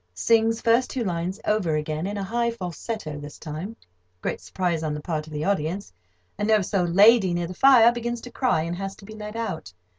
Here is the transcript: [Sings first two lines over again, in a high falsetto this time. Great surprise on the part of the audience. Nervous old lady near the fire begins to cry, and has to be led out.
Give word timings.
[Sings 0.15 0.61
first 0.61 0.89
two 0.89 1.03
lines 1.03 1.39
over 1.45 1.75
again, 1.75 2.07
in 2.07 2.17
a 2.17 2.23
high 2.23 2.49
falsetto 2.49 3.19
this 3.19 3.37
time. 3.37 3.75
Great 4.19 4.41
surprise 4.41 4.81
on 4.81 4.95
the 4.95 4.99
part 4.99 5.27
of 5.27 5.33
the 5.33 5.45
audience. 5.45 5.93
Nervous 6.39 6.73
old 6.73 6.95
lady 6.95 7.35
near 7.35 7.45
the 7.45 7.53
fire 7.53 7.91
begins 7.91 8.19
to 8.21 8.31
cry, 8.31 8.63
and 8.63 8.75
has 8.77 8.95
to 8.95 9.05
be 9.05 9.13
led 9.13 9.35
out. 9.37 9.71